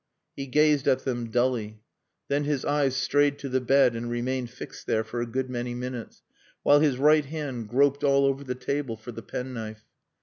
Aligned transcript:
He 0.35 0.47
gazed 0.47 0.87
at 0.87 1.05
them 1.05 1.29
dully. 1.29 1.83
Then 2.27 2.45
his 2.45 2.65
eyes 2.65 2.95
strayed 2.95 3.37
to 3.37 3.49
the 3.49 3.61
bed 3.61 3.95
and 3.95 4.09
remained 4.09 4.49
fixed 4.49 4.87
there 4.87 5.03
for 5.03 5.21
a 5.21 5.27
good 5.27 5.47
many 5.47 5.75
minutes, 5.75 6.23
while 6.63 6.79
his 6.79 6.97
right 6.97 7.25
hand 7.25 7.69
groped 7.69 8.03
all 8.03 8.25
over 8.25 8.43
the 8.43 8.55
table 8.55 8.97
for 8.97 9.11
the 9.11 9.21
penknife. 9.21 9.85